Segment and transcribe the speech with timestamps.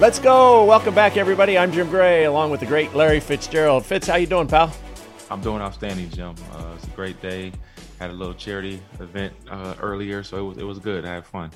[0.00, 0.64] Let's go.
[0.64, 1.58] Welcome back, everybody.
[1.58, 3.84] I'm Jim Gray, along with the great Larry Fitzgerald.
[3.84, 4.72] Fitz, how you doing, pal?
[5.28, 6.36] I'm doing outstanding, Jim.
[6.52, 7.50] Uh, it's a great day.
[7.98, 11.04] Had a little charity event uh, earlier, so it was, it was good.
[11.04, 11.50] I had fun.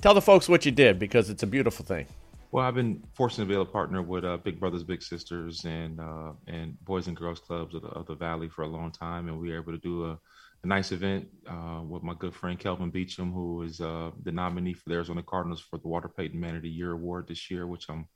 [0.00, 2.06] Tell the folks what you did because it's a beautiful thing.
[2.52, 5.64] Well, I've been fortunate to be able to partner with uh, Big Brothers Big Sisters
[5.64, 8.92] and uh, and Boys and Girls Clubs of the, of the, Valley for a long
[8.92, 10.18] time, and we were able to do a,
[10.64, 14.74] a nice event uh, with my good friend Kelvin Beachum, who is uh, the nominee
[14.74, 17.66] for the Arizona Cardinals for the Walter Payton Man of the Year award this year,
[17.66, 18.06] which I'm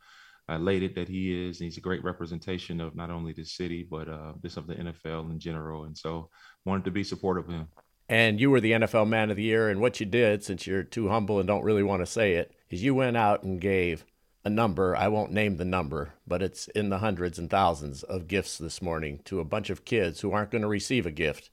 [0.48, 1.60] elated that he is.
[1.60, 4.74] And he's a great representation of not only the city but uh, just of the
[4.74, 6.30] NFL in general, and so
[6.64, 7.68] wanted to be supportive of him.
[8.08, 10.82] And you were the NFL Man of the Year, and what you did, since you're
[10.82, 14.04] too humble and don't really want to say it, is you went out and gave
[14.44, 14.96] a number.
[14.96, 18.82] I won't name the number, but it's in the hundreds and thousands of gifts this
[18.82, 21.50] morning to a bunch of kids who aren't going to receive a gift.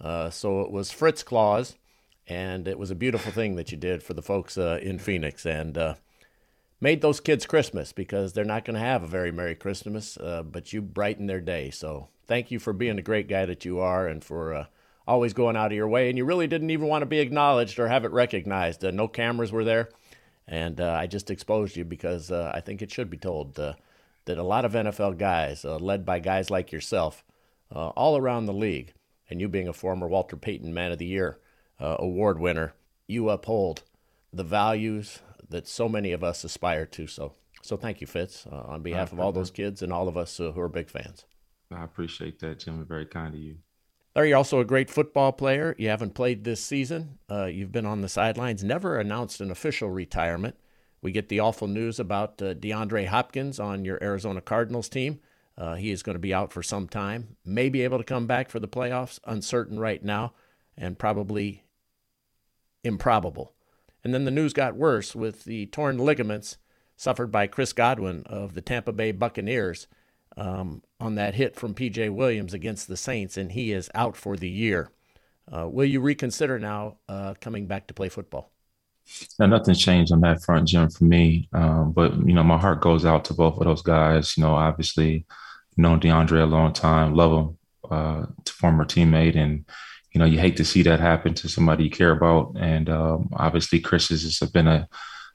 [0.00, 1.76] Uh, so it was Fitz Claus,
[2.26, 5.44] and it was a beautiful thing that you did for the folks uh, in Phoenix
[5.44, 5.94] and uh,
[6.80, 10.42] made those kids Christmas because they're not going to have a very Merry Christmas, uh,
[10.42, 11.70] but you brightened their day.
[11.70, 14.66] So thank you for being the great guy that you are and for uh,
[15.06, 16.08] always going out of your way.
[16.08, 18.82] And you really didn't even want to be acknowledged or have it recognized.
[18.82, 19.88] No cameras were there.
[20.46, 23.76] And I just exposed you because I think it should be told that
[24.26, 27.22] a lot of NFL guys, led by guys like yourself,
[27.70, 28.94] all around the league,
[29.28, 31.38] and you being a former Walter Payton Man of the Year
[31.80, 32.74] uh, award winner,
[33.06, 33.82] you uphold
[34.32, 37.06] the values that so many of us aspire to.
[37.06, 40.16] So, so thank you, Fitz, uh, on behalf of all those kids and all of
[40.16, 41.24] us uh, who are big fans.
[41.70, 42.84] I appreciate that, Jim.
[42.86, 43.56] Very kind of you.
[44.14, 45.76] Larry, you're also a great football player.
[45.78, 47.18] You haven't played this season.
[47.30, 50.56] Uh, you've been on the sidelines, never announced an official retirement.
[51.00, 55.20] We get the awful news about uh, DeAndre Hopkins on your Arizona Cardinals team.
[55.58, 58.28] Uh, he is going to be out for some time, may be able to come
[58.28, 60.32] back for the playoffs, uncertain right now,
[60.76, 61.64] and probably
[62.84, 63.52] improbable.
[64.04, 66.58] And then the news got worse with the torn ligaments
[66.96, 69.88] suffered by Chris Godwin of the Tampa Bay Buccaneers
[70.36, 74.36] um, on that hit from PJ Williams against the Saints, and he is out for
[74.36, 74.90] the year.
[75.50, 78.52] Uh, will you reconsider now uh, coming back to play football?
[79.38, 81.48] Now, nothing's changed on that front, Jim, for me.
[81.52, 84.36] Um, but you know, my heart goes out to both of those guys.
[84.36, 85.24] You know, obviously,
[85.78, 87.58] known DeAndre a long time, love him,
[87.90, 89.64] uh, former teammate, and
[90.12, 92.54] you know you hate to see that happen to somebody you care about.
[92.58, 94.88] And um, obviously, Chris has been a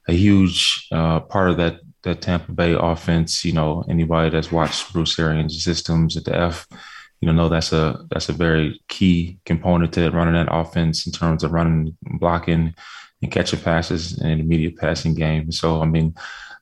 [0.07, 3.43] a huge uh, part of that that Tampa Bay offense.
[3.43, 6.67] You know, anybody that's watched Bruce Arians' systems at the F,
[7.21, 11.13] you know, know that's a that's a very key component to running that offense in
[11.13, 12.75] terms of running, blocking,
[13.21, 15.51] and catching passes and immediate passing game.
[15.51, 16.13] So, I mean,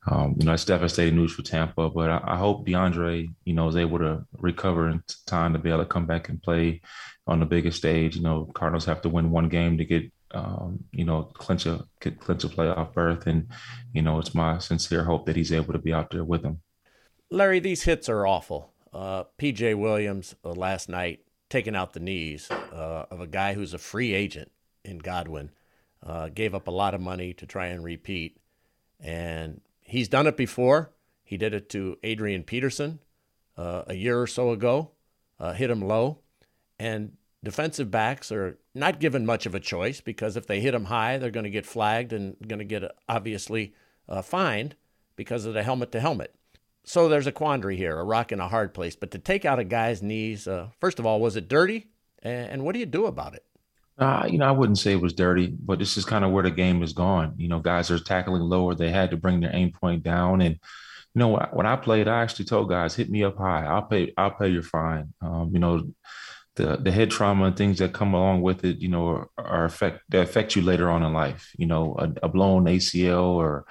[0.07, 3.67] um, you know, it's devastating news for Tampa, but I, I, hope DeAndre, you know,
[3.67, 6.81] is able to recover in time to be able to come back and play
[7.28, 8.16] on the biggest stage.
[8.16, 11.85] You know, Cardinals have to win one game to get, um, you know, clinch a
[12.00, 13.47] clinch a playoff berth, and
[13.94, 16.61] you know, it's my sincere hope that he's able to be out there with them.
[17.29, 18.73] Larry, these hits are awful.
[18.91, 21.19] Uh, PJ Williams uh, last night
[21.50, 24.51] taking out the knees uh, of a guy who's a free agent
[24.84, 25.51] in Godwin,
[26.03, 28.38] uh, gave up a lot of money to try and repeat,
[29.00, 29.61] and
[29.91, 30.91] he's done it before.
[31.24, 33.00] He did it to Adrian Peterson
[33.57, 34.91] uh, a year or so ago,
[35.40, 36.19] uh, hit him low.
[36.79, 40.85] And defensive backs are not given much of a choice because if they hit him
[40.85, 43.74] high, they're going to get flagged and going to get obviously
[44.07, 44.75] uh, fined
[45.16, 46.34] because of the helmet to helmet.
[46.84, 48.96] So there's a quandary here, a rock in a hard place.
[48.96, 51.88] But to take out a guy's knees, uh, first of all, was it dirty?
[52.23, 53.44] And what do you do about it?
[53.97, 56.44] Uh, you know, I wouldn't say it was dirty, but this is kind of where
[56.44, 57.35] the game is gone.
[57.38, 58.74] You know, guys are tackling lower.
[58.74, 60.41] They had to bring their aim point down.
[60.41, 60.56] And,
[61.13, 63.66] you know, when I played, I actually told guys, hit me up high.
[63.66, 65.13] I'll pay, I'll pay your fine.
[65.22, 65.84] Um, you know,
[66.56, 69.66] the the head trauma and things that come along with it, you know, are, are
[69.66, 71.52] affect that affect you later on in life.
[71.58, 73.66] You know, a, a blown ACL or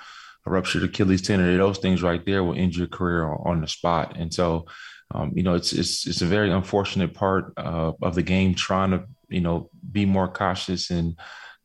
[0.46, 3.68] a ruptured Achilles tendon, those things right there will end your career on, on the
[3.68, 4.16] spot.
[4.16, 4.66] And so,
[5.12, 8.90] um, you know, it's it's it's a very unfortunate part uh, of the game trying
[8.92, 11.16] to you know, be more cautious and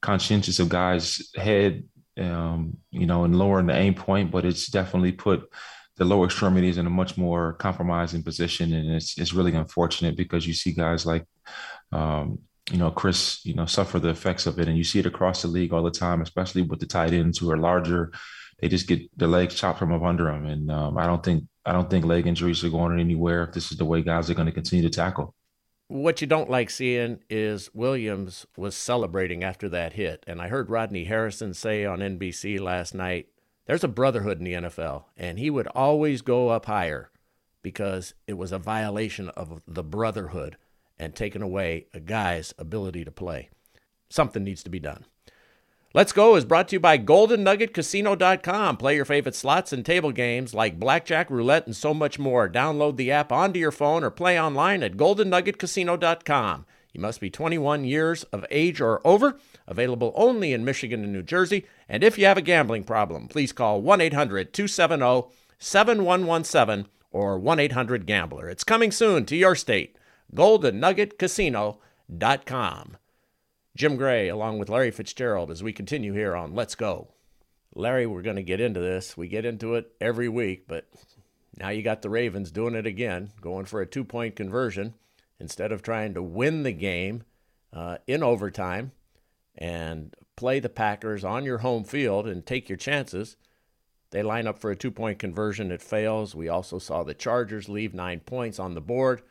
[0.02, 1.84] conscientious of guys' head,
[2.18, 4.32] um, you know, and lowering the aim point.
[4.32, 5.50] But it's definitely put
[5.98, 10.48] the lower extremities in a much more compromising position, and it's it's really unfortunate because
[10.48, 11.26] you see guys like.
[11.92, 12.40] Um,
[12.72, 14.68] you know, Chris, you know, suffer the effects of it.
[14.68, 17.38] And you see it across the league all the time, especially with the tight ends
[17.38, 18.12] who are larger.
[18.60, 20.46] They just get their legs chopped from up under them.
[20.46, 23.72] And um, I don't think I don't think leg injuries are going anywhere if this
[23.72, 25.36] is the way guys are going to continue to tackle
[25.88, 30.24] what you don't like seeing is Williams was celebrating after that hit.
[30.28, 33.28] And I heard Rodney Harrison say on NBC last night
[33.66, 37.12] there's a brotherhood in the NFL, and he would always go up higher
[37.64, 40.58] because it was a violation of the brotherhood
[41.00, 43.50] and taking away a guy's ability to play.
[44.10, 45.06] Something needs to be done.
[45.96, 48.76] Let's Go is brought to you by GoldenNuggetCasino.com.
[48.76, 52.50] Play your favorite slots and table games like blackjack, roulette, and so much more.
[52.50, 56.66] Download the app onto your phone or play online at GoldenNuggetCasino.com.
[56.92, 59.40] You must be 21 years of age or over.
[59.68, 61.66] Available only in Michigan and New Jersey.
[61.88, 67.58] And if you have a gambling problem, please call 1 800 270 7117 or 1
[67.58, 68.50] 800 Gambler.
[68.50, 69.96] It's coming soon to your state.
[70.36, 72.98] GoldenNuggetCasino.com.
[73.76, 77.10] Jim Gray, along with Larry Fitzgerald, as we continue here on Let's Go.
[77.76, 79.18] Larry, we're going to get into this.
[79.18, 80.88] We get into it every week, but
[81.60, 84.94] now you got the Ravens doing it again, going for a two point conversion
[85.42, 87.24] instead of trying to win the game
[87.74, 88.94] uh, in overtime
[89.58, 93.36] and play the Packers on your home field and take your chances.
[94.12, 95.70] They line up for a two point conversion.
[95.70, 96.34] It fails.
[96.34, 99.22] We also saw the Chargers leave nine points on the board,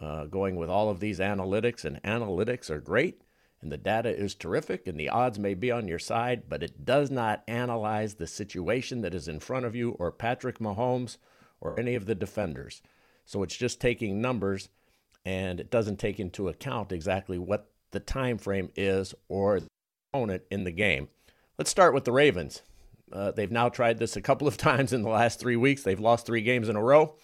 [0.00, 3.20] uh, going with all of these analytics, and analytics are great
[3.62, 6.84] and the data is terrific and the odds may be on your side, but it
[6.84, 11.16] does not analyze the situation that is in front of you or Patrick Mahomes
[11.60, 12.82] or any of the defenders.
[13.24, 14.68] So it's just taking numbers
[15.24, 19.68] and it doesn't take into account exactly what the time frame is or the
[20.12, 21.08] opponent in the game.
[21.56, 22.62] Let's start with the Ravens.
[23.12, 25.84] Uh, they've now tried this a couple of times in the last three weeks.
[25.84, 27.14] They've lost three games in a row.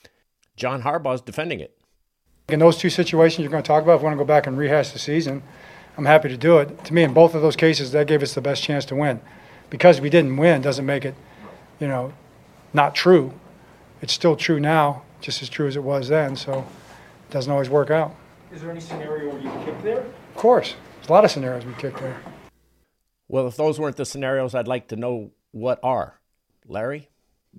[0.54, 1.76] John Harbaugh's defending it.
[2.48, 4.46] In those two situations you're going to talk about, if we want to go back
[4.46, 5.42] and rehash the season,
[5.98, 6.84] I'm happy to do it.
[6.84, 9.20] To me, in both of those cases, that gave us the best chance to win.
[9.68, 11.16] Because we didn't win doesn't make it,
[11.80, 12.12] you know,
[12.72, 13.34] not true.
[14.00, 16.36] It's still true now, just as true as it was then.
[16.36, 16.60] So
[17.28, 18.14] it doesn't always work out.
[18.52, 19.98] Is there any scenario where you kick there?
[19.98, 22.16] Of course, there's a lot of scenarios we kick there.
[23.26, 26.20] Well, if those weren't the scenarios, I'd like to know what are.
[26.64, 27.08] Larry?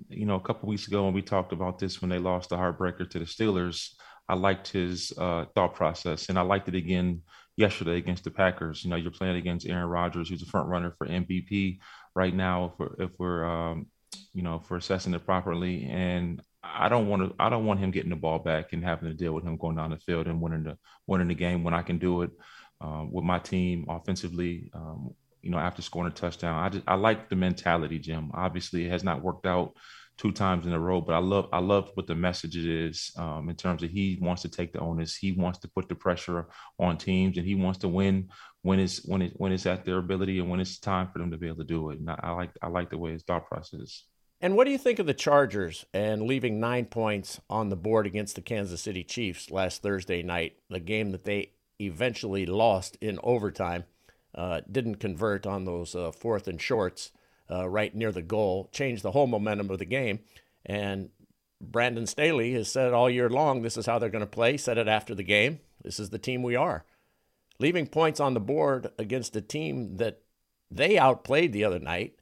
[0.08, 2.56] You know, a couple weeks ago when we talked about this when they lost the
[2.56, 3.90] heartbreaker to the Steelers,
[4.30, 7.20] I liked his uh, thought process, and I liked it again
[7.56, 8.84] yesterday against the Packers.
[8.84, 11.78] You know, you're playing against Aaron Rodgers, who's a front runner for MVP
[12.14, 12.66] right now.
[12.66, 13.86] If we're, if we're um,
[14.32, 17.90] you know, for assessing it properly, and I don't want to, I don't want him
[17.90, 20.40] getting the ball back and having to deal with him going down the field and
[20.40, 22.30] winning the winning the game when I can do it
[22.80, 24.70] um, with my team offensively.
[24.74, 28.30] Um, you know, after scoring a touchdown, I just I like the mentality, Jim.
[28.34, 29.72] Obviously, it has not worked out
[30.20, 31.00] two times in a row.
[31.00, 34.42] But I love I love what the message is um, in terms of he wants
[34.42, 37.78] to take the onus, he wants to put the pressure on teams, and he wants
[37.80, 38.28] to win
[38.62, 41.30] when it's when it when it's at their ability and when it's time for them
[41.30, 41.98] to be able to do it.
[41.98, 43.80] And I, I like I like the way his thought process.
[43.80, 44.04] Is.
[44.42, 48.06] And what do you think of the Chargers and leaving nine points on the board
[48.06, 53.18] against the Kansas City Chiefs last Thursday night, the game that they eventually lost in
[53.22, 53.84] overtime?
[54.32, 57.10] Uh, didn't convert on those uh, fourth and shorts
[57.50, 60.20] uh, right near the goal, changed the whole momentum of the game.
[60.64, 61.10] And
[61.60, 64.78] Brandon Staley has said all year long this is how they're going to play, said
[64.78, 65.60] it after the game.
[65.82, 66.84] This is the team we are.
[67.58, 70.22] Leaving points on the board against a team that
[70.70, 72.16] they outplayed the other night,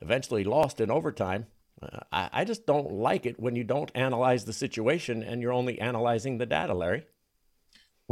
[0.00, 1.46] eventually lost in overtime.
[1.80, 5.52] Uh, I, I just don't like it when you don't analyze the situation and you're
[5.52, 7.04] only analyzing the data, Larry.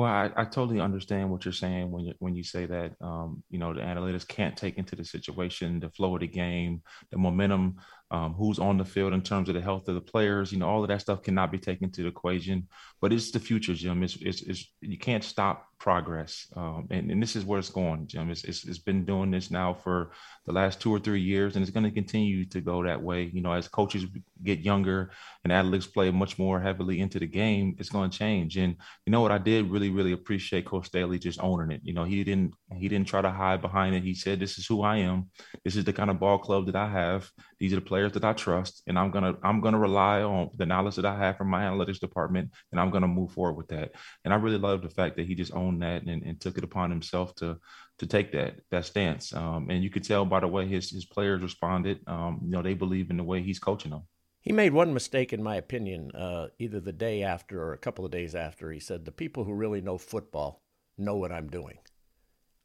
[0.01, 3.43] Well, I, I, totally understand what you're saying when you when you say that um,
[3.51, 6.81] you know the analytics can't take into the situation, the flow of the game,
[7.11, 7.77] the momentum,
[8.11, 10.51] um, who's on the field in terms of the health of the players.
[10.53, 12.69] You know, all of that stuff cannot be taken into the equation.
[13.01, 14.03] But it's the future, Jim.
[14.03, 18.07] It's, it's, it's you can't stop progress, um, and, and this is where it's going,
[18.07, 18.31] Jim.
[18.31, 20.11] It's, it's, it's been doing this now for
[20.45, 23.31] the last two or three years, and it's going to continue to go that way.
[23.33, 24.05] You know, as coaches
[24.43, 25.13] get younger
[25.45, 28.59] and athletes play much more heavily into the game, it's going to change.
[28.59, 28.77] And
[29.07, 29.33] you know what?
[29.33, 31.81] I did really, really appreciate Coach Staley just owning it.
[31.85, 34.03] You know, he didn't he didn't try to hide behind it.
[34.03, 35.31] He said, "This is who I am.
[35.65, 37.31] This is the kind of ball club that I have.
[37.61, 40.65] These are the players that I trust, and I'm gonna I'm gonna rely on the
[40.65, 43.93] knowledge that I have from my analytics department, and I'm gonna move forward with that."
[44.25, 46.65] And I really love the fact that he just owned that and, and took it
[46.65, 47.59] upon himself to
[47.99, 49.35] to take that that stance.
[49.35, 52.01] Um, and you could tell by the way his his players responded.
[52.07, 54.05] Um, you know, they believe in the way he's coaching them.
[54.41, 58.07] He made one mistake, in my opinion, uh, either the day after or a couple
[58.07, 58.73] of days after.
[58.73, 60.63] He said, "The people who really know football
[60.97, 61.77] know what I'm doing."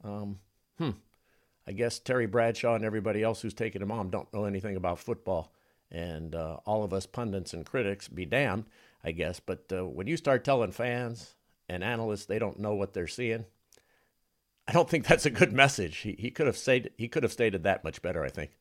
[0.01, 0.39] Um,
[0.77, 0.91] hmm.
[1.67, 4.99] I guess Terry Bradshaw and everybody else who's taking him on don't know anything about
[4.99, 5.51] football.
[5.91, 8.65] And uh, all of us pundits and critics be damned,
[9.03, 9.39] I guess.
[9.39, 11.35] But uh, when you start telling fans
[11.69, 13.45] and analysts they don't know what they're seeing,
[14.67, 15.97] I don't think that's a good message.
[15.97, 18.23] He, he could have stated he could have stated that much better.
[18.23, 18.51] I think.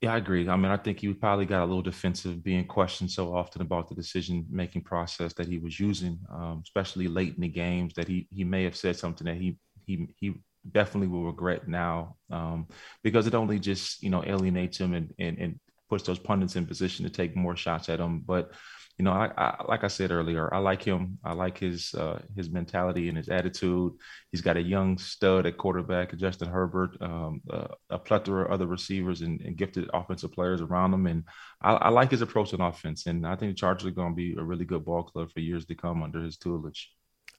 [0.00, 0.46] Yeah, I agree.
[0.48, 3.88] I mean, I think he probably got a little defensive being questioned so often about
[3.88, 7.94] the decision making process that he was using, um, especially late in the games.
[7.94, 9.56] That he he may have said something that he
[9.86, 10.34] he he
[10.72, 12.66] definitely will regret now um,
[13.02, 16.66] because it only just you know alienates him and, and and puts those pundits in
[16.66, 18.20] position to take more shots at him.
[18.20, 18.52] But
[18.98, 21.18] you know, I, I, like I said earlier, I like him.
[21.24, 23.92] I like his uh, his mentality and his attitude.
[24.30, 28.66] He's got a young stud at quarterback, Justin Herbert, um, uh, a plethora of other
[28.66, 31.06] receivers and, and, gifted offensive players around him.
[31.06, 31.24] And
[31.60, 33.06] I, I like his approach on offense.
[33.06, 35.40] And I think the Chargers are going to be a really good ball club for
[35.40, 36.92] years to come under his tutelage.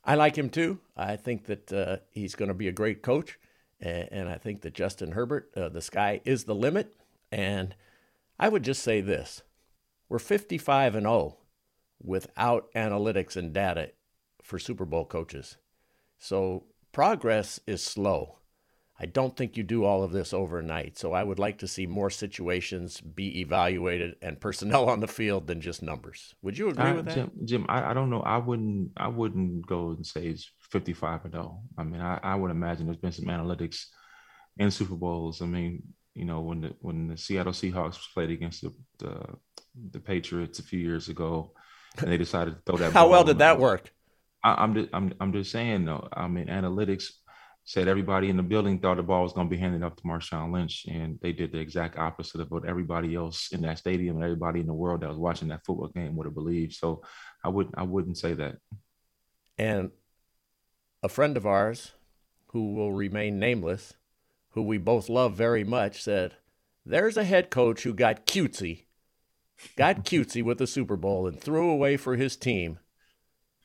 [0.05, 0.79] I like him too.
[0.95, 3.39] I think that uh, he's going to be a great coach.
[3.79, 6.93] And, and I think that Justin Herbert, uh, the sky is the limit.
[7.31, 7.75] And
[8.39, 9.41] I would just say this
[10.07, 11.37] we're 55 and 0
[12.01, 13.91] without analytics and data
[14.41, 15.57] for Super Bowl coaches.
[16.19, 18.37] So progress is slow.
[18.97, 20.97] I don't think you do all of this overnight.
[20.97, 25.47] So I would like to see more situations be evaluated and personnel on the field
[25.47, 26.33] than just numbers.
[26.41, 27.15] Would you agree uh, with that?
[27.15, 28.21] Jim, Jim I, I, don't know.
[28.21, 31.61] I wouldn't I wouldn't go and say it's 55 and 0.
[31.77, 33.85] I mean, I, I would imagine there's been some analytics
[34.57, 35.41] in Super Bowls.
[35.41, 35.83] I mean,
[36.13, 39.25] you know, when the when the Seattle Seahawks played against the the,
[39.91, 41.51] the Patriots a few years ago,
[41.97, 42.93] and they decided to throw that.
[42.93, 43.91] How well did that work?
[44.41, 46.07] I, am just I'm I'm just saying though.
[46.13, 47.09] I mean, analytics
[47.65, 50.03] said everybody in the building thought the ball was going to be handed off to
[50.03, 54.15] Marshawn Lynch, and they did the exact opposite of what everybody else in that stadium
[54.15, 56.73] and everybody in the world that was watching that football game would have believed.
[56.73, 57.03] So,
[57.43, 58.57] I would I wouldn't say that.
[59.57, 59.91] And
[61.01, 61.93] a friend of ours,
[62.47, 63.93] who will remain nameless,
[64.51, 66.35] who we both love very much, said,
[66.85, 68.85] "There's a head coach who got cutesy."
[69.75, 72.79] got cutesy with the Super Bowl and threw away for his team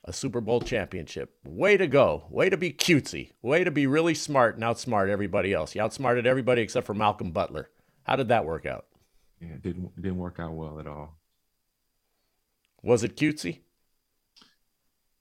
[0.04, 1.34] a Super Bowl championship.
[1.44, 2.24] Way to go.
[2.30, 3.32] Way to be cutesy.
[3.42, 5.74] Way to be really smart and outsmart everybody else.
[5.74, 7.70] You outsmarted everybody except for Malcolm Butler.
[8.04, 8.86] How did that work out?
[9.40, 11.18] Yeah, it didn't it didn't work out well at all.
[12.82, 13.60] Was it cutesy?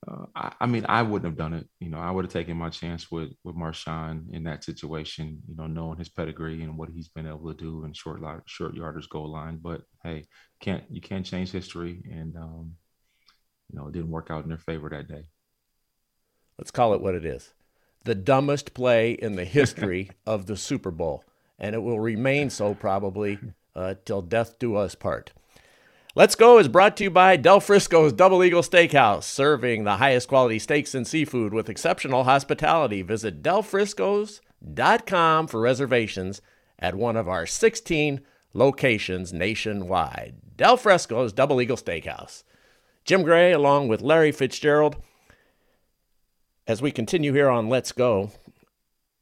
[0.08, 1.68] Uh, I, I, mean, I wouldn't have done it.
[1.78, 5.42] You know, I would have taken my chance with with Marshawn in that situation.
[5.46, 8.74] You know, knowing his pedigree and what he's been able to do in short short
[8.74, 9.58] yarders goal line.
[9.60, 10.24] But hey,
[10.60, 12.72] can't you can't change history, and um,
[13.70, 15.24] you know, it didn't work out in their favor that day.
[16.58, 17.54] Let's call it what it is:
[18.04, 21.24] the dumbest play in the history of the Super Bowl,
[21.58, 23.38] and it will remain so probably
[23.74, 25.32] uh, till death do us part.
[26.16, 30.26] Let's Go is brought to you by Del Frisco's Double Eagle Steakhouse, serving the highest
[30.26, 33.02] quality steaks and seafood with exceptional hospitality.
[33.02, 36.42] Visit delfriscos.com for reservations
[36.80, 38.20] at one of our 16
[38.52, 40.34] locations nationwide.
[40.56, 42.42] Del Frisco's Double Eagle Steakhouse.
[43.04, 44.96] Jim Gray, along with Larry Fitzgerald.
[46.66, 48.30] As we continue here on Let's Go,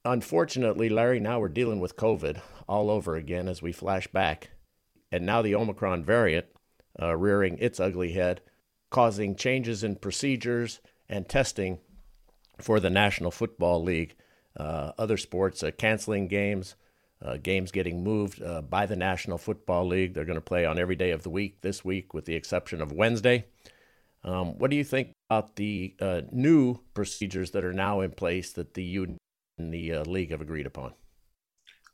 [0.04, 4.50] unfortunately, Larry, now we're dealing with COVID all over again as we flash back.
[5.10, 6.46] And now the Omicron variant
[7.00, 8.42] uh, rearing its ugly head,
[8.90, 11.78] causing changes in procedures and testing
[12.58, 14.14] for the National Football League.
[14.56, 16.74] Uh, other sports uh, canceling games,
[17.22, 20.14] uh, games getting moved uh, by the National Football League.
[20.14, 22.80] They're going to play on every day of the week this week, with the exception
[22.80, 23.46] of Wednesday.
[24.24, 28.52] Um, what do you think about the uh, new procedures that are now in place
[28.52, 29.18] that the union
[29.58, 30.94] and the league have agreed upon?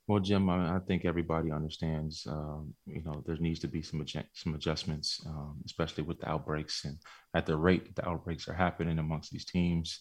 [0.07, 2.27] Well, Jim, I, I think everybody understands.
[2.29, 4.05] Um, you know, there needs to be some
[4.35, 6.99] some adjustments, um, especially with the outbreaks and
[7.35, 10.01] at the rate that the outbreaks are happening amongst these teams.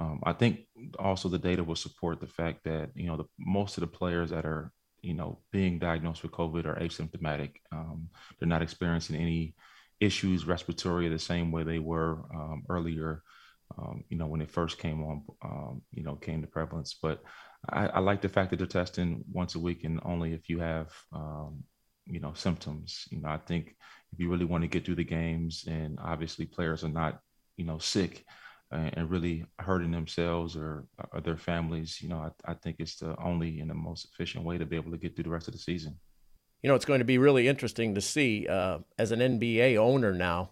[0.00, 0.60] Um, I think
[0.98, 4.30] also the data will support the fact that you know the most of the players
[4.30, 7.56] that are you know being diagnosed with COVID are asymptomatic.
[7.70, 9.54] Um, they're not experiencing any
[10.00, 13.22] issues respiratory the same way they were um, earlier.
[13.76, 17.22] Um, you know, when it first came on, you know, came to prevalence, but
[17.68, 20.58] I, I, like the fact that they're testing once a week and only if you
[20.58, 21.62] have, um,
[22.06, 23.04] you know, symptoms.
[23.10, 23.76] You know, I think
[24.12, 27.20] if you really want to get through the games, and obviously players are not,
[27.56, 28.24] you know, sick
[28.70, 32.96] and, and really hurting themselves or, or their families, you know, I, I think it's
[32.96, 35.48] the only and the most efficient way to be able to get through the rest
[35.48, 35.98] of the season.
[36.62, 40.12] You know, it's going to be really interesting to see uh, as an NBA owner
[40.12, 40.50] now.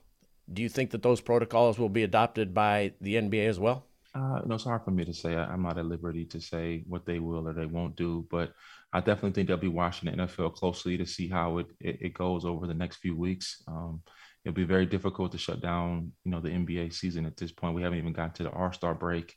[0.51, 3.85] Do you think that those protocols will be adopted by the NBA as well?
[4.15, 5.37] Uh, no, it's hard for me to say.
[5.37, 8.55] I, am not at liberty to say what they will or they won't do, but
[8.93, 12.15] I definitely think they'll be watching the NFL closely to see how it, it, it
[12.15, 13.63] goes over the next few weeks.
[13.69, 14.01] Um,
[14.49, 17.75] it'll be very difficult to shut down, you know, the NBA season at this point.
[17.75, 19.35] We haven't even gotten to the All Star break,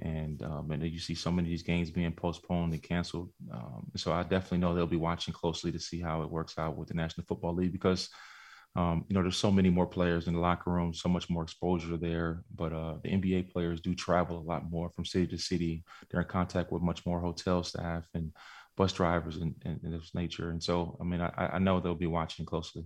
[0.00, 3.30] and um, and you see so many of these games being postponed and canceled.
[3.52, 6.78] Um, so I definitely know they'll be watching closely to see how it works out
[6.78, 8.08] with the National Football League because
[8.76, 11.42] um, you know, there's so many more players in the locker room, so much more
[11.42, 12.42] exposure there.
[12.54, 15.82] But uh, the NBA players do travel a lot more from city to city.
[16.10, 18.32] They're in contact with much more hotel staff and
[18.76, 20.50] bus drivers and, and, and this nature.
[20.50, 22.84] And so, I mean, I, I know they'll be watching closely.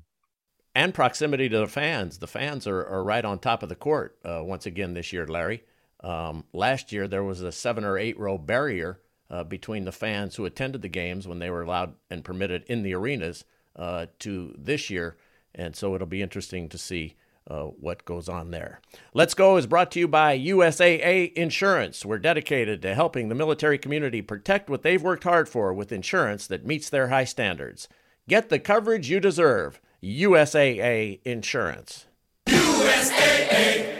[0.75, 2.19] And proximity to the fans.
[2.19, 5.27] The fans are, are right on top of the court uh, once again this year,
[5.27, 5.65] Larry.
[6.03, 10.37] Um, last year, there was a seven or eight row barrier uh, between the fans
[10.37, 13.45] who attended the games when they were allowed and permitted in the arenas
[13.77, 15.17] uh, to this year
[15.55, 17.17] and so it'll be interesting to see
[17.49, 18.81] uh, what goes on there.
[19.15, 22.05] Let's Go is brought to you by USAA Insurance.
[22.05, 26.47] We're dedicated to helping the military community protect what they've worked hard for with insurance
[26.47, 27.89] that meets their high standards.
[28.29, 29.81] Get the coverage you deserve.
[30.02, 32.07] USAA Insurance.
[32.49, 33.99] USAA!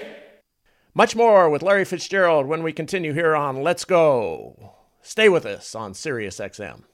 [0.95, 4.73] Much more with Larry Fitzgerald when we continue here on Let's Go.
[5.03, 6.85] Stay with us on SiriusXM.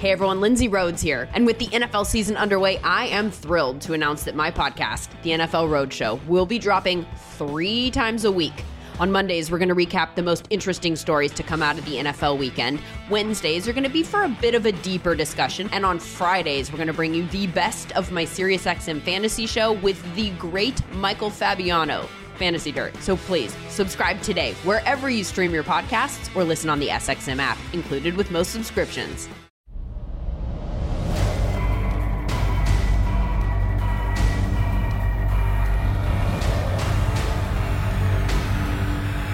[0.00, 1.28] Hey everyone, Lindsay Rhodes here.
[1.34, 5.30] And with the NFL season underway, I am thrilled to announce that my podcast, The
[5.30, 7.06] NFL Roadshow, will be dropping
[7.38, 8.64] three times a week.
[9.00, 11.96] On Mondays, we're going to recap the most interesting stories to come out of the
[11.96, 12.82] NFL weekend.
[13.08, 15.70] Wednesdays are going to be for a bit of a deeper discussion.
[15.72, 19.72] And on Fridays, we're going to bring you the best of my SiriusXM fantasy show
[19.72, 22.06] with the great Michael Fabiano.
[22.36, 22.94] Fantasy Dirt.
[23.02, 27.58] So please subscribe today wherever you stream your podcasts or listen on the SXM app,
[27.72, 29.28] included with most subscriptions.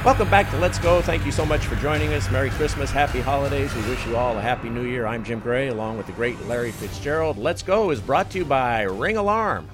[0.06, 1.02] Welcome back to Let's Go.
[1.02, 2.30] Thank you so much for joining us.
[2.30, 3.75] Merry Christmas, Happy Holidays.
[3.75, 5.04] We wish you all a Happy New Year.
[5.04, 7.38] I'm Jim Gray, along with the great Larry Fitzgerald.
[7.38, 9.68] Let's Go is brought to you by Ring Alarm.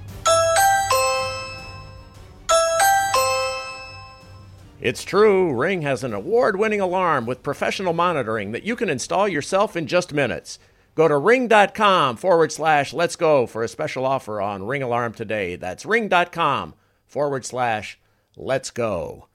[4.80, 9.28] It's true, Ring has an award winning alarm with professional monitoring that you can install
[9.28, 10.58] yourself in just minutes.
[10.94, 15.56] Go to ring.com forward slash let's go for a special offer on Ring Alarm today.
[15.56, 16.72] That's ring.com
[17.06, 17.98] forward slash
[18.34, 19.26] let's go.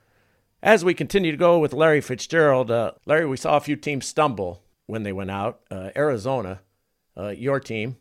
[0.64, 4.08] As we continue to go with Larry Fitzgerald, uh, Larry, we saw a few teams
[4.08, 5.62] stumble when they went out.
[5.70, 6.62] Uh, Arizona,
[7.16, 7.98] uh, your team,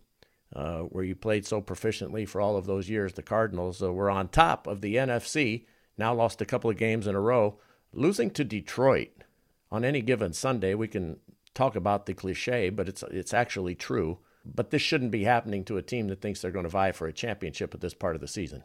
[0.54, 4.10] uh, where you played so proficiently for all of those years, the Cardinals, uh, were
[4.10, 5.66] on top of the NFC,
[5.98, 7.58] now lost a couple of games in a row.
[7.92, 9.24] Losing to Detroit
[9.70, 11.18] on any given Sunday, we can
[11.52, 14.18] talk about the cliche, but it's, it's actually true.
[14.46, 17.06] But this shouldn't be happening to a team that thinks they're going to vie for
[17.06, 18.64] a championship at this part of the season.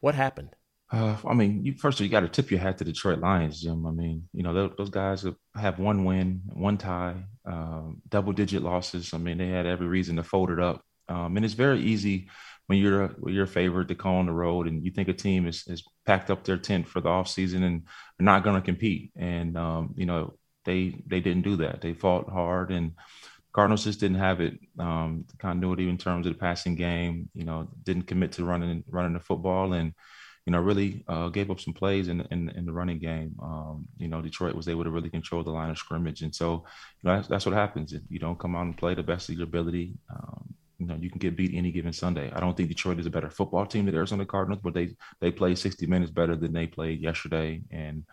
[0.00, 0.54] What happened?
[0.90, 3.18] Uh, I mean, you first of all, you got to tip your hat to Detroit
[3.18, 3.86] Lions, Jim.
[3.86, 5.26] I mean, you know, those, guys
[5.56, 9.12] have one win, one tie, um, double digit losses.
[9.12, 10.84] I mean, they had every reason to fold it up.
[11.08, 12.28] Um, and it's very easy
[12.68, 13.46] when you're when you're
[13.84, 16.56] to call on the road and you think a team is, is packed up their
[16.56, 17.82] tent for the offseason and
[18.18, 19.10] they're not going to compete.
[19.16, 21.80] And, um, you know, they they didn't do that.
[21.80, 22.92] They fought hard and
[23.52, 27.68] Cardinals just didn't have it, um, continuity in terms of the passing game, you know,
[27.82, 29.92] didn't commit to running running the football and–
[30.46, 33.34] you know, really uh, gave up some plays in, in, in the running game.
[33.42, 36.64] Um, you know, Detroit was able to really control the line of scrimmage, and so
[37.02, 37.92] you know that's, that's what happens.
[37.92, 40.96] If you don't come out and play the best of your ability, um, you know
[41.00, 42.30] you can get beat any given Sunday.
[42.32, 45.32] I don't think Detroit is a better football team than Arizona Cardinals, but they they
[45.32, 48.04] play 60 minutes better than they played yesterday, and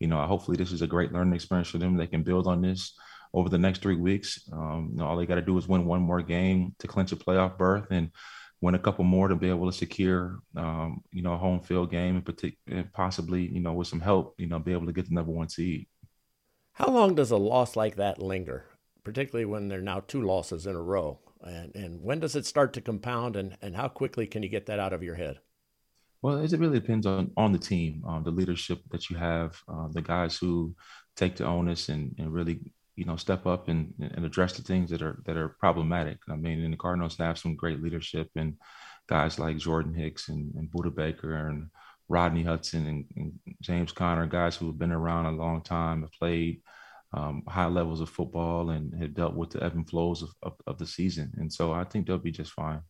[0.00, 1.98] you know hopefully this is a great learning experience for them.
[1.98, 2.98] They can build on this
[3.34, 4.48] over the next three weeks.
[4.50, 7.12] Um, you know, all they got to do is win one more game to clinch
[7.12, 8.10] a playoff berth, and
[8.64, 11.90] win a couple more to be able to secure, um, you know, a home field
[11.90, 14.92] game and, partic- and possibly, you know, with some help, you know, be able to
[14.92, 15.86] get the number one seed.
[16.72, 18.64] How long does a loss like that linger,
[19.04, 21.18] particularly when there are now two losses in a row?
[21.42, 24.64] And, and when does it start to compound and, and how quickly can you get
[24.66, 25.40] that out of your head?
[26.22, 29.88] Well, it really depends on, on the team, um, the leadership that you have, uh,
[29.92, 30.74] the guys who
[31.16, 32.60] take the onus and, and really
[32.96, 36.18] you know, step up and, and address the things that are that are problematic.
[36.28, 38.56] I mean, in the Cardinals have some great leadership and
[39.06, 41.68] guys like Jordan Hicks and, and Budda Baker and
[42.08, 46.12] Rodney Hudson and, and, James Conner, guys who have been around a long time, have
[46.12, 46.60] played
[47.12, 50.52] um, high levels of football and have dealt with the ebb and flows of, of,
[50.66, 51.32] of the season.
[51.38, 52.80] And so I think they'll be just fine.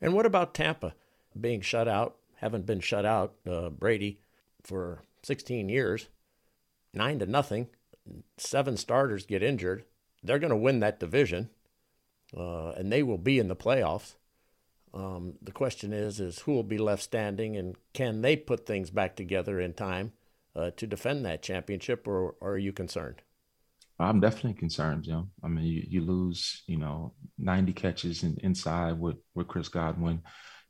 [0.00, 0.94] And what about Tampa
[1.38, 2.16] being shut out?
[2.36, 4.20] Haven't been shut out, uh, Brady,
[4.62, 6.08] for 16 years,
[6.92, 7.68] nine to nothing
[8.38, 9.84] seven starters get injured,
[10.22, 11.50] they're going to win that division,
[12.36, 14.14] uh, and they will be in the playoffs.
[14.92, 18.90] Um, the question is, is who will be left standing, and can they put things
[18.90, 20.12] back together in time
[20.54, 23.22] uh, to defend that championship, or, or, are you concerned?
[23.98, 25.30] I'm definitely concerned, Jim.
[25.42, 30.22] I mean, you, you lose, you know, 90 catches in, inside with, with Chris Godwin.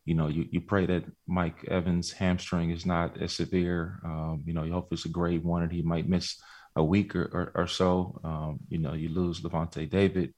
[0.05, 4.01] You know, you, you pray that Mike Evans' hamstring is not as severe.
[4.05, 6.37] Um, you know, you hope it's a grade one and he might miss–
[6.77, 8.21] a week or, or, or so.
[8.25, 10.35] Um, you know, you lose Lavonte David,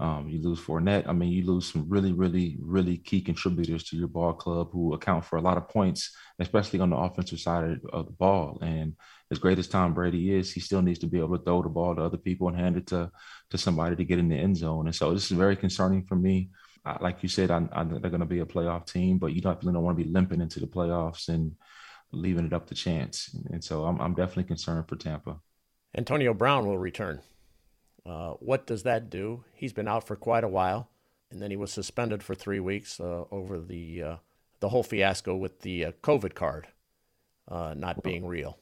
[0.00, 1.06] um, you lose Fournette.
[1.08, 4.92] I mean, you lose some really, really, really key contributors to your ball club who
[4.92, 8.58] account for a lot of points, especially on the offensive side of the ball.
[8.60, 8.96] And
[9.30, 11.68] as great as Tom Brady is, he still needs to be able to throw the
[11.68, 13.10] ball to other people and hand it to
[13.50, 14.86] to somebody to get in the end zone.
[14.86, 16.50] And so this is very concerning for me.
[17.00, 19.74] like you said, I, I, they're going to be a playoff team, but you definitely
[19.74, 21.52] don't want to be limping into the playoffs and
[22.12, 23.34] leaving it up to chance.
[23.50, 25.40] And so I'm, I'm definitely concerned for Tampa.
[25.94, 27.20] Antonio Brown will return.
[28.04, 29.44] Uh, what does that do?
[29.54, 30.90] He's been out for quite a while,
[31.30, 34.16] and then he was suspended for three weeks uh, over the uh,
[34.60, 36.68] the whole fiasco with the uh, COVID card
[37.48, 38.58] uh, not being real.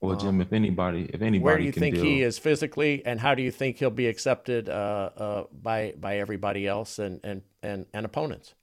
[0.00, 3.20] Well, Jim, if anybody, if anybody, Where do you think deal, he is physically, and
[3.20, 7.42] how do you think he'll be accepted uh, uh, by by everybody else and and
[7.62, 8.54] and, and opponents?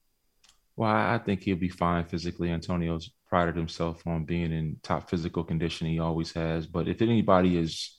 [0.76, 2.50] Well, I think he'll be fine physically.
[2.52, 5.88] Antonio's prided himself on being in top physical condition.
[5.88, 6.68] He always has.
[6.68, 7.98] But if anybody is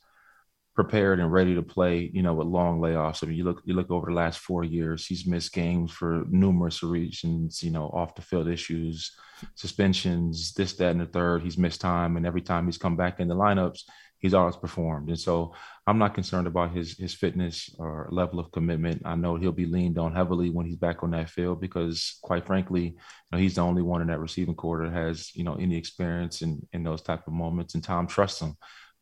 [0.74, 3.22] prepared and ready to play, you know, with long layoffs.
[3.22, 6.24] I mean, you look you look over the last four years, he's missed games for
[6.30, 9.12] numerous reasons, you know, off the field issues,
[9.54, 11.42] suspensions, this, that, and the third.
[11.42, 13.82] He's missed time, and every time he's come back in the lineups,
[14.18, 15.08] he's always performed.
[15.08, 15.54] And so
[15.86, 19.02] I'm not concerned about his his fitness or level of commitment.
[19.04, 22.46] I know he'll be leaned on heavily when he's back on that field because, quite
[22.46, 22.94] frankly, you
[23.32, 26.42] know, he's the only one in that receiving quarter that has you know any experience
[26.42, 28.56] in in those type of moments, and Tom trusts him.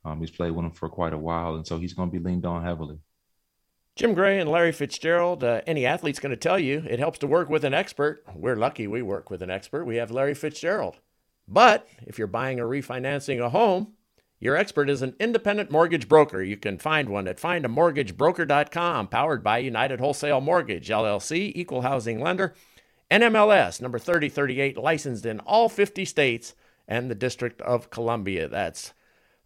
[0.05, 2.25] Um, he's played with him for quite a while, and so he's going to be
[2.25, 2.99] leaned on heavily.
[3.97, 7.27] Jim Gray and Larry Fitzgerald, uh, any athlete's going to tell you it helps to
[7.27, 8.25] work with an expert.
[8.35, 9.85] We're lucky we work with an expert.
[9.85, 10.97] We have Larry Fitzgerald.
[11.47, 13.95] But if you're buying or refinancing a home,
[14.41, 16.43] your expert is an independent mortgage broker.
[16.43, 22.55] You can find one at findamortgagebroker.com, powered by United Wholesale Mortgage, LLC, equal housing lender,
[23.11, 26.55] NMLS number 3038, licensed in all 50 states
[26.89, 28.49] and the District of Columbia.
[28.49, 28.95] That's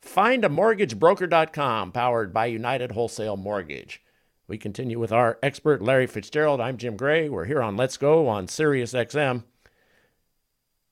[0.01, 4.01] findamortgagebroker.com, powered by United Wholesale Mortgage.
[4.47, 6.61] We continue with our expert, Larry Fitzgerald.
[6.61, 7.29] I'm Jim Gray.
[7.29, 9.43] We're here on Let's Go on Sirius XM.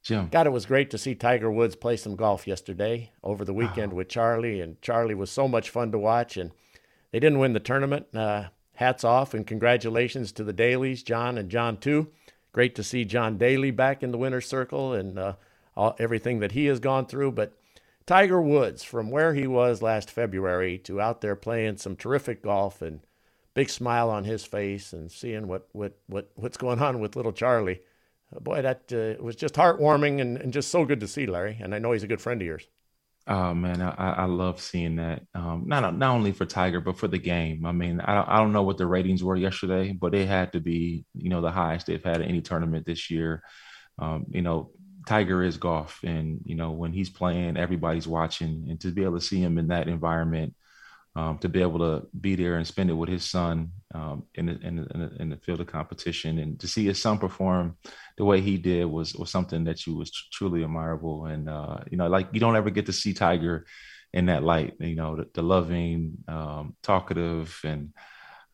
[0.02, 0.28] Jim.
[0.30, 3.92] God, it was great to see Tiger Woods play some golf yesterday over the weekend
[3.92, 3.96] oh.
[3.96, 6.36] with Charlie, and Charlie was so much fun to watch.
[6.36, 6.50] And
[7.12, 8.06] they didn't win the tournament.
[8.14, 12.08] Uh, hats off and congratulations to the Dalys, John and John too.
[12.52, 15.34] Great to see John Daly back in the winner's circle and uh,
[15.76, 17.32] all, everything that he has gone through.
[17.32, 17.52] But
[18.04, 22.82] Tiger Woods, from where he was last February to out there playing some terrific golf
[22.82, 23.00] and
[23.54, 27.32] big smile on his face and seeing what, what, what what's going on with little
[27.32, 27.80] Charlie.
[28.34, 31.58] Uh, boy, that uh, was just heartwarming and, and just so good to see, Larry.
[31.60, 32.66] And I know he's a good friend of yours.
[33.28, 35.22] Oh man, I, I love seeing that.
[35.32, 37.64] Um, not not only for Tiger, but for the game.
[37.64, 40.52] I mean, I don't, I don't know what the ratings were yesterday, but it had
[40.54, 43.44] to be you know the highest they've had in any tournament this year.
[44.00, 44.72] Um, you know,
[45.06, 49.20] Tiger is golf, and you know when he's playing, everybody's watching, and to be able
[49.20, 50.54] to see him in that environment
[51.14, 54.46] um, to be able to be there and spend it with his son um, in,
[54.46, 57.76] the, in, the, in, the, field of competition and to see his son perform
[58.16, 61.98] the way he did was was something that you was truly admirable and uh, you
[61.98, 63.66] know like you don't ever get to see Tiger
[64.14, 67.92] in that light you know the, the loving um, talkative and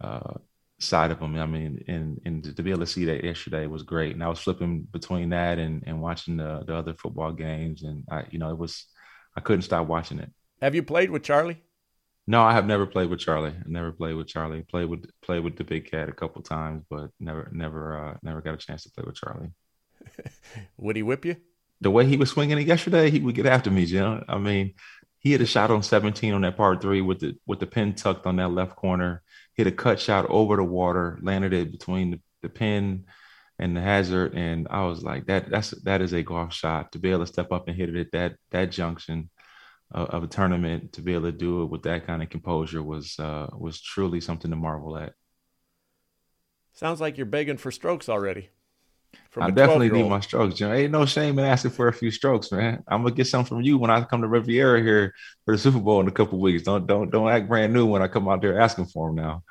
[0.01, 0.35] uh,
[0.81, 3.83] side of him I mean and and to be able to see that yesterday was
[3.85, 7.85] great and I was flipping between that and and watching the the other football games
[7.85, 8.87] and I you know it was
[9.37, 10.31] I couldn't stop watching it.
[10.61, 11.63] Have you played with Charlie?
[12.29, 13.55] No, I have never played with Charlie.
[13.59, 14.61] I never played with Charlie.
[14.61, 18.43] Played with played with the big cat a couple times, but never never uh, never
[18.43, 19.49] got a chance to play with Charlie.
[20.77, 21.37] would he whip you?
[21.81, 24.25] The way he was swinging it yesterday, he would get after me, Jim.
[24.29, 24.75] I mean,
[25.21, 27.95] he had a shot on 17 on that par three with the with the pin
[27.95, 29.23] tucked on that left corner.
[29.55, 33.07] Hit a cut shot over the water, landed it between the, the pin
[33.59, 36.99] and the hazard, and I was like, that that's that is a golf shot to
[36.99, 39.31] be able to step up and hit it at that that junction
[39.91, 43.19] of a tournament to be able to do it with that kind of composure was
[43.19, 45.15] uh, was truly something to marvel at.
[46.75, 48.51] Sounds like you're begging for strokes already.
[49.41, 50.73] I definitely need my strokes, Jim.
[50.73, 52.83] Ain't no shame in asking for a few strokes, man.
[52.87, 55.79] I'm gonna get some from you when I come to Riviera here for the Super
[55.79, 56.65] Bowl in a couple weeks.
[56.65, 59.43] Don't don't don't act brand new when I come out there asking for them now.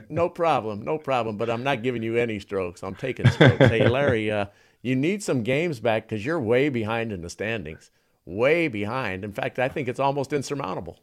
[0.08, 1.38] no problem, no problem.
[1.38, 2.82] But I'm not giving you any strokes.
[2.82, 3.66] I'm taking strokes.
[3.66, 4.46] hey, Larry, uh,
[4.82, 7.90] you need some games back because you're way behind in the standings
[8.24, 9.24] way behind.
[9.24, 10.98] In fact, I think it's almost insurmountable.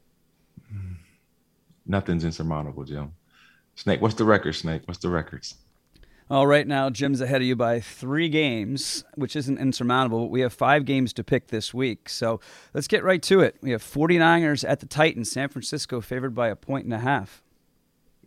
[1.85, 3.13] Nothing's insurmountable, Jim.
[3.75, 4.83] Snake, what's the record, Snake?
[4.85, 5.55] What's the records?
[6.29, 10.25] All right, now, Jim's ahead of you by three games, which isn't insurmountable.
[10.25, 12.07] But we have five games to pick this week.
[12.07, 12.39] So
[12.75, 13.55] let's get right to it.
[13.61, 17.41] We have 49ers at the Titans, San Francisco favored by a point and a half.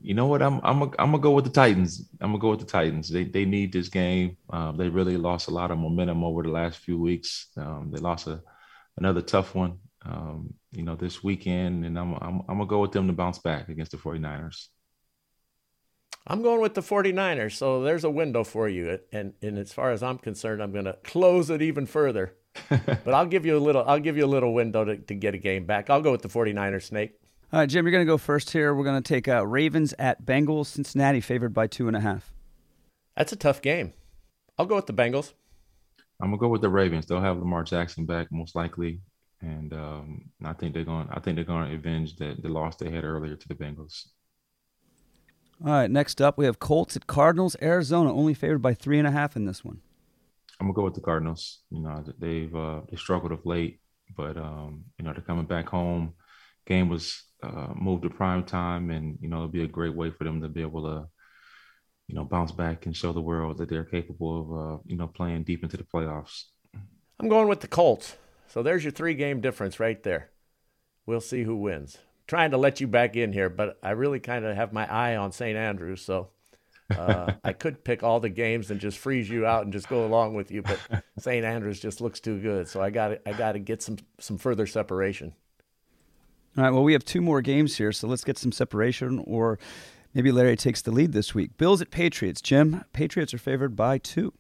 [0.01, 0.43] You know what?
[0.43, 2.09] I'm I'm a, I'm gonna go with the Titans.
[2.21, 3.09] I'm gonna go with the Titans.
[3.09, 4.37] They they need this game.
[4.51, 7.47] Uh, they really lost a lot of momentum over the last few weeks.
[7.57, 8.43] Um, they lost a
[8.97, 12.93] another tough one, um, you know, this weekend, and I'm, I'm, I'm gonna go with
[12.93, 14.69] them to bounce back against the 49ers.
[16.27, 19.01] I'm going with the 49ers, so there's a window for you.
[19.11, 22.35] And and as far as I'm concerned, I'm going to close it even further.
[22.69, 25.35] but I'll give you a little I'll give you a little window to, to get
[25.35, 25.91] a game back.
[25.91, 27.15] I'll go with the 49ers, Snake.
[27.53, 28.75] All right, Jim, you're going to go first here.
[28.75, 30.67] We're going to take uh, Ravens at Bengals.
[30.67, 32.33] Cincinnati favored by two and a half.
[33.17, 33.93] That's a tough game.
[34.57, 35.35] I'll go with the Bengals.
[36.23, 37.05] I'm gonna go with the Ravens.
[37.07, 39.01] They'll have Lamar Jackson back most likely,
[39.41, 41.09] and um, I think they're going.
[41.11, 44.07] I think they're going to avenge the, the loss they had earlier to the Bengals.
[45.65, 45.91] All right.
[45.91, 47.57] Next up, we have Colts at Cardinals.
[47.61, 49.81] Arizona only favored by three and a half in this one.
[50.61, 51.61] I'm gonna go with the Cardinals.
[51.71, 53.81] You know, they've uh, they struggled of late,
[54.17, 56.15] but um, you know they're coming back home.
[56.67, 60.11] Game was uh, moved to prime time, and you know it'll be a great way
[60.11, 61.09] for them to be able to,
[62.12, 65.07] you know, bounce back and show the world that they're capable of, uh, you know,
[65.07, 66.44] playing deep into the playoffs.
[67.18, 68.16] I'm going with the Colts.
[68.48, 70.29] So there's your three game difference right there.
[71.07, 71.96] We'll see who wins.
[72.27, 75.16] Trying to let you back in here, but I really kind of have my eye
[75.16, 75.57] on St.
[75.57, 76.29] Andrews, so
[76.90, 80.05] uh, I could pick all the games and just freeze you out and just go
[80.05, 80.79] along with you, but
[81.18, 81.46] St.
[81.46, 82.68] Andrews just looks too good.
[82.68, 85.33] So I got I got to get some some further separation.
[86.59, 86.70] All right.
[86.70, 89.59] Well, we have two more games here, so let's get some separation, or
[90.14, 91.57] maybe Larry takes the lead this week.
[91.57, 92.40] Bills at Patriots.
[92.40, 94.33] Jim, Patriots are favored by two.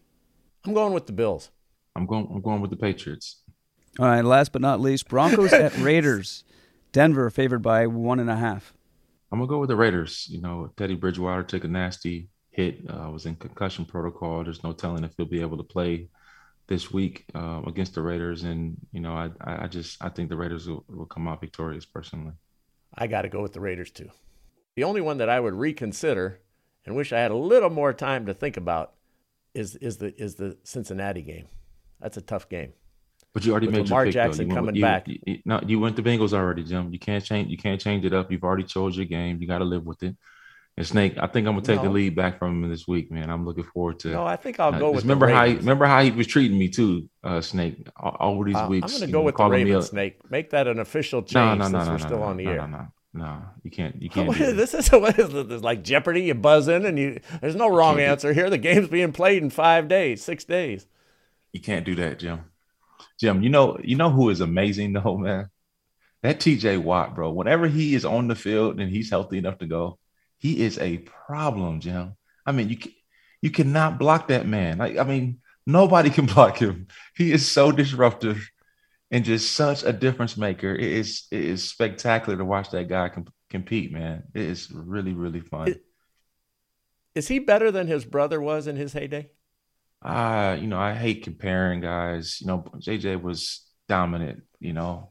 [0.64, 1.50] I'm going with the Bills.
[1.96, 2.28] I'm going.
[2.32, 3.42] I'm going with the Patriots.
[3.98, 4.24] All right.
[4.24, 6.44] Last but not least, Broncos at Raiders.
[6.92, 8.72] Denver favored by one and a half.
[9.30, 10.26] I'm gonna go with the Raiders.
[10.30, 12.80] You know, Teddy Bridgewater took a nasty hit.
[12.88, 14.44] Uh, was in concussion protocol.
[14.44, 16.08] There's no telling if he'll be able to play
[16.68, 18.44] this week uh, against the Raiders.
[18.44, 21.86] And you know, I I just I think the Raiders will, will come out victorious
[21.86, 22.32] personally.
[22.94, 24.10] I got to go with the Raiders too.
[24.76, 26.40] The only one that I would reconsider
[26.84, 28.94] and wish I had a little more time to think about
[29.54, 31.46] is is the is the Cincinnati game.
[32.00, 32.72] That's a tough game.
[33.32, 34.48] But you already With made Lamar your pick, Jackson.
[34.48, 35.06] You coming you, back.
[35.06, 36.92] You, no, you went the Bengals already, Jim.
[36.92, 37.50] You can't change.
[37.50, 38.30] You can't change it up.
[38.30, 39.40] You've already chose your game.
[39.40, 40.16] You got to live with it.
[40.76, 43.30] And Snake, I think I'm gonna take the lead back from him this week, man.
[43.30, 44.08] I'm looking forward to.
[44.08, 46.58] No, I think I'll uh, go with remember how he, remember how he was treating
[46.58, 48.84] me too, uh, Snake, all, all these Uh, weeks.
[48.84, 50.30] I'm going to go know, with the Ravens, Snake.
[50.30, 52.36] Make that an official change No, no, since no, we're no, no, still no, on
[52.38, 52.56] the no, air.
[52.56, 54.00] No, no, no, you can't.
[54.00, 54.28] You can't.
[54.28, 54.54] What is- that.
[54.56, 56.22] this is what is this like Jeopardy.
[56.22, 57.20] You buzz in and you.
[57.40, 58.48] There's no wrong answer here.
[58.48, 60.86] The game's being played in five days, six days.
[61.52, 62.44] You can't do that, Jim.
[63.20, 65.48] Jim, you know, you know who is amazing though, man.
[66.22, 66.76] That T.J.
[66.76, 67.32] Watt, bro.
[67.32, 69.98] Whenever he is on the field and he's healthy enough to go,
[70.38, 72.14] he is a problem, Jim.
[72.46, 72.78] I mean, you
[73.42, 74.78] you cannot block that man.
[74.78, 76.86] Like, I mean, nobody can block him.
[77.16, 78.50] He is so disruptive
[79.12, 80.74] and just such a difference maker.
[80.74, 84.24] It is it is spectacular to watch that guy com- compete, man.
[84.34, 85.76] It is really really fun.
[87.14, 89.30] Is he better than his brother was in his heyday?
[90.04, 92.40] uh, you know, I hate comparing guys.
[92.40, 95.10] You know, JJ was dominant, you know.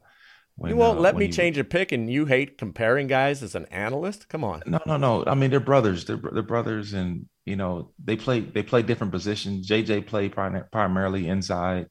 [0.56, 3.42] when, you won't uh, let me he- change a pick, and you hate comparing guys
[3.42, 4.28] as an analyst?
[4.28, 4.62] Come on.
[4.66, 5.24] No, no, no.
[5.26, 6.04] I mean, they're brothers.
[6.04, 9.68] They're, they're brothers, and you know, they play they play different positions.
[9.68, 11.86] JJ played prim- primarily inside,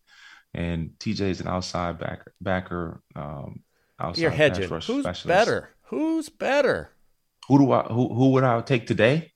[0.53, 2.33] and TJ is an outside backer.
[2.41, 3.01] Backer.
[3.15, 3.61] Um,
[3.99, 4.69] outside You're hedging.
[4.69, 5.25] Who's specialist.
[5.27, 5.69] better?
[5.83, 6.91] Who's better?
[7.47, 7.83] Who do I?
[7.83, 9.31] Who who would I take today?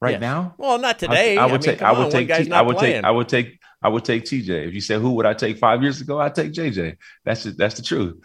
[0.00, 0.20] Right Yes.
[0.20, 1.38] now, Well, not today.
[1.38, 1.82] I, I, would mean, take.
[1.82, 2.30] I would take.
[2.30, 2.96] I would playing.
[2.96, 3.04] take.
[3.04, 3.58] I would take.
[3.82, 4.68] I would take TJ.
[4.68, 6.96] If you said who would I take five years ago, I'd take JJ.
[7.24, 8.20] That's just, that's the truth.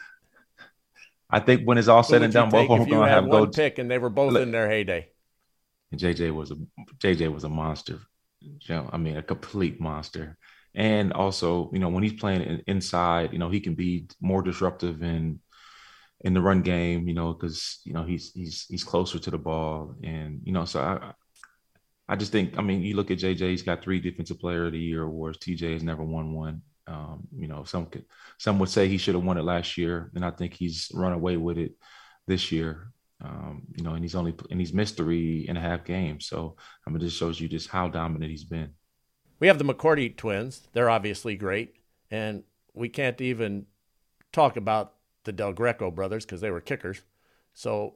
[1.29, 3.51] I think when it's all said and done, both of them gonna have one go.
[3.51, 4.41] pick, and they were both Look.
[4.43, 5.07] in their heyday.
[5.91, 6.55] And JJ was a
[6.97, 7.99] JJ was a monster.
[8.69, 10.37] I mean, a complete monster.
[10.79, 14.41] And also, you know, when he's playing in, inside, you know, he can be more
[14.41, 15.41] disruptive in
[16.21, 17.07] in the run game.
[17.07, 20.63] You know, because you know he's he's he's closer to the ball, and you know,
[20.63, 21.13] so I
[22.07, 24.71] I just think, I mean, you look at JJ, he's got three Defensive Player of
[24.71, 25.37] the Year awards.
[25.37, 26.61] TJ has never won one.
[26.87, 28.05] Um, you know, some could
[28.39, 31.13] some would say he should have won it last year, and I think he's run
[31.13, 31.73] away with it
[32.25, 32.91] this year.
[33.21, 36.25] Um, you know, and he's only and he's missed three and a half games.
[36.27, 36.55] So
[36.87, 38.73] I mean, this shows you just how dominant he's been.
[39.39, 40.67] We have the McCourty twins.
[40.73, 41.75] They're obviously great,
[42.11, 43.65] and we can't even
[44.31, 47.01] talk about the Del Greco brothers because they were kickers.
[47.53, 47.95] So,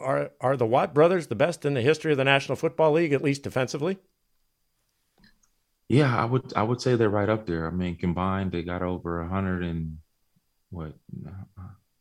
[0.00, 3.12] are are the Watt brothers the best in the history of the National Football League,
[3.12, 3.98] at least defensively?
[5.88, 7.66] Yeah, I would I would say they're right up there.
[7.66, 9.98] I mean, combined they got over hundred and
[10.70, 10.94] what,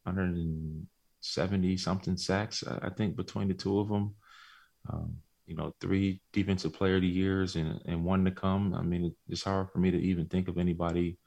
[0.06, 0.88] hundred and
[1.22, 2.64] seventy something sacks.
[2.68, 4.16] I I think between the two of them.
[4.92, 5.18] Um,
[5.48, 8.74] you know, three defensive player of the years and and one to come.
[8.74, 11.18] I mean, it's hard for me to even think of anybody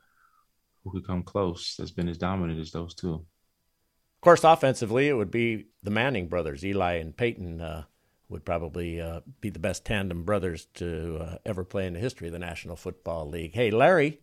[0.83, 3.15] who could come close that's been as dominant as those two.
[3.15, 6.65] Of course, offensively, it would be the Manning brothers.
[6.65, 7.85] Eli and Peyton uh,
[8.29, 12.27] would probably uh, be the best tandem brothers to uh, ever play in the history
[12.27, 13.55] of the National Football League.
[13.55, 14.21] Hey, Larry,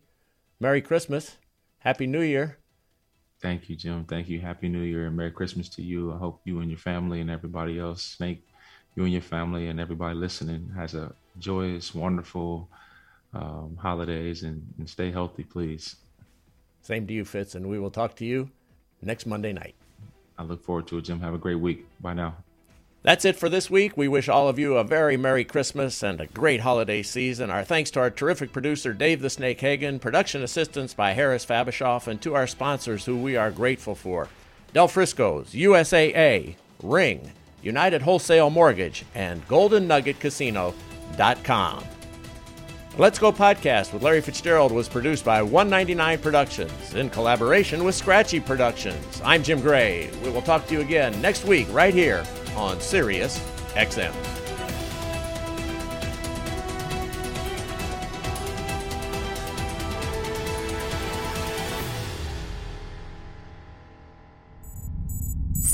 [0.60, 1.36] Merry Christmas,
[1.78, 2.58] Happy New Year.
[3.40, 4.04] Thank you, Jim.
[4.04, 4.40] Thank you.
[4.40, 6.12] Happy New Year and Merry Christmas to you.
[6.12, 8.46] I hope you and your family and everybody else, Snake,
[8.96, 12.68] you and your family and everybody listening has a joyous, wonderful
[13.34, 15.96] um, holidays and, and stay healthy, please.
[16.80, 18.50] Same to you, Fitz, and we will talk to you
[19.02, 19.74] next Monday night.
[20.38, 21.20] I look forward to it, Jim.
[21.20, 21.86] Have a great week.
[22.00, 22.36] Bye now.
[23.02, 23.96] That's it for this week.
[23.96, 27.50] We wish all of you a very Merry Christmas and a great holiday season.
[27.50, 32.08] Our thanks to our terrific producer, Dave the Snake Hagen, production assistance by Harris Fabishoff,
[32.08, 34.28] and to our sponsors who we are grateful for
[34.72, 41.84] Del Frisco's, USAA, Ring, United Wholesale Mortgage, and GoldenNuggetCasino.com.
[42.98, 48.40] Let's Go podcast with Larry Fitzgerald was produced by 199 Productions in collaboration with Scratchy
[48.40, 49.20] Productions.
[49.22, 50.08] I'm Jim Gray.
[50.24, 52.24] We will talk to you again next week right here
[52.56, 53.38] on Sirius
[53.74, 54.35] XM.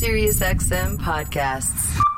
[0.02, 2.11] SiriusXM podcasts.